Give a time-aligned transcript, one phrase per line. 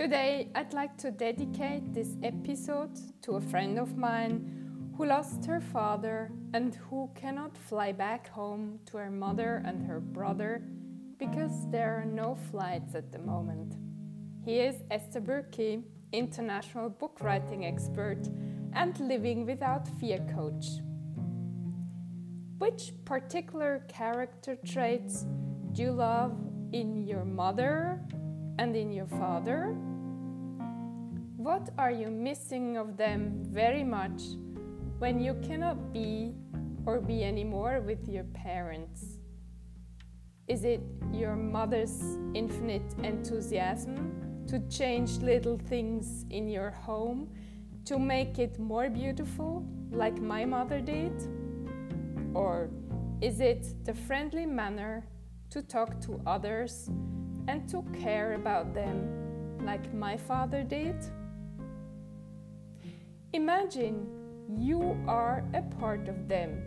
[0.00, 5.60] Today, I'd like to dedicate this episode to a friend of mine who lost her
[5.60, 10.62] father and who cannot fly back home to her mother and her brother
[11.18, 13.74] because there are no flights at the moment.
[14.42, 15.82] He is Esther Burki,
[16.14, 18.26] international book writing expert
[18.72, 20.64] and living without fear coach.
[22.56, 25.26] Which particular character traits
[25.72, 26.32] do you love
[26.72, 28.00] in your mother
[28.58, 29.76] and in your father?
[31.40, 34.20] What are you missing of them very much
[34.98, 36.34] when you cannot be
[36.84, 39.16] or be anymore with your parents?
[40.48, 41.98] Is it your mother's
[42.34, 47.30] infinite enthusiasm to change little things in your home
[47.86, 51.14] to make it more beautiful, like my mother did?
[52.34, 52.68] Or
[53.22, 55.06] is it the friendly manner
[55.48, 56.90] to talk to others
[57.48, 60.96] and to care about them, like my father did?
[63.32, 64.08] Imagine
[64.58, 66.60] you are a part of them.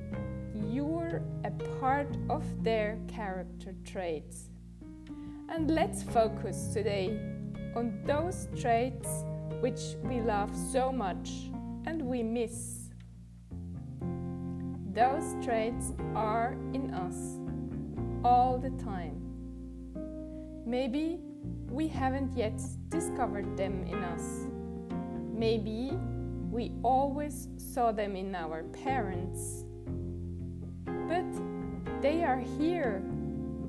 [0.71, 4.49] You're a part of their character traits.
[5.49, 7.19] And let's focus today
[7.75, 9.25] on those traits
[9.59, 11.51] which we love so much
[11.85, 12.91] and we miss.
[14.93, 17.41] Those traits are in us
[18.23, 19.19] all the time.
[20.65, 21.19] Maybe
[21.69, 24.47] we haven't yet discovered them in us.
[25.33, 25.91] Maybe
[26.53, 29.65] we always saw them in our parents.
[30.85, 31.25] But
[31.99, 33.01] they are here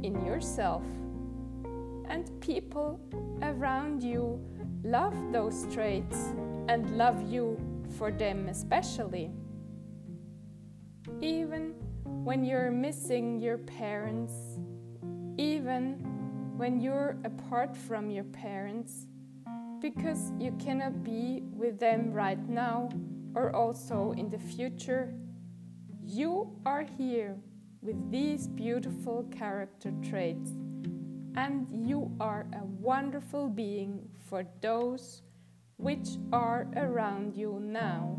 [0.02, 0.84] in yourself.
[2.10, 3.00] And people
[3.40, 4.38] around you
[4.84, 6.34] love those traits
[6.68, 7.58] and love you
[7.96, 9.30] for them especially.
[11.22, 14.34] Even when you're missing your parents,
[15.38, 15.94] even
[16.58, 19.06] when you're apart from your parents,
[19.80, 22.88] because you cannot be with them right now
[23.34, 25.14] or also in the future,
[26.02, 27.36] you are here
[27.82, 30.50] with these beautiful character traits
[31.36, 35.22] and you are a wonderful being for those
[35.76, 38.16] which are around you now.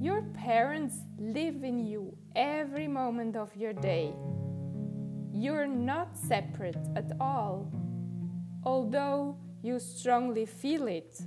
[0.00, 4.12] Your parents live in you every moment of your day.
[5.32, 7.70] You're not separate at all,
[8.64, 11.20] although you strongly feel it.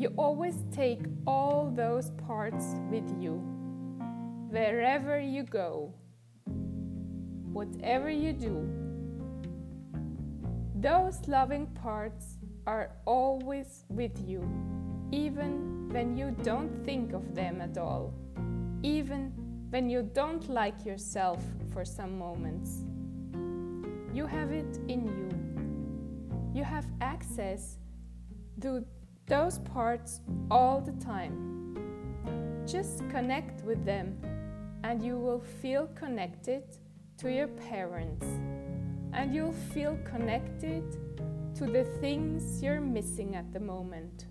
[0.00, 3.34] You always take all those parts with you,
[4.50, 5.94] wherever you go
[7.52, 8.68] whatever you do.
[10.76, 14.40] Those loving parts are always with you,
[15.12, 18.14] even when you don't think of them at all,
[18.82, 19.32] even
[19.70, 22.84] when you don't like yourself for some moments.
[24.14, 26.58] You have it in you.
[26.58, 27.78] You have access
[28.60, 28.84] to
[29.30, 32.66] those parts all the time.
[32.66, 34.18] Just connect with them
[34.82, 36.64] and you will feel connected
[37.18, 38.26] to your parents
[39.12, 40.82] and you'll feel connected
[41.54, 44.26] to the things you're missing at the moment.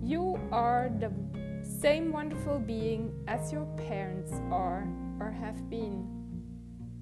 [0.00, 1.10] You are the
[1.62, 4.86] same wonderful being as your parents are
[5.18, 6.06] or have been.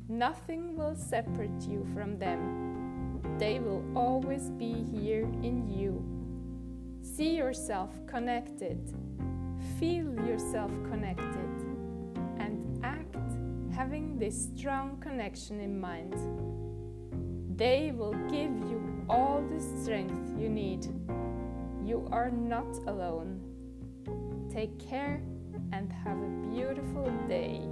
[0.09, 3.21] Nothing will separate you from them.
[3.39, 6.03] They will always be here in you.
[7.19, 8.79] See yourself connected.
[9.81, 11.51] Feel yourself connected
[12.39, 13.17] and act
[13.75, 16.15] having this strong connection in mind.
[17.59, 20.87] They will give you all the strength you need.
[21.85, 23.41] You are not alone.
[24.49, 25.21] Take care
[25.73, 27.63] and have a beautiful day.